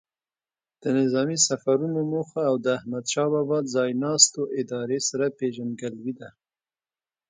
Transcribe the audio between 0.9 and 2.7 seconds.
نظامي سفرونو موخو او د